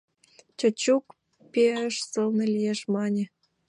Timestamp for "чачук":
0.59-1.05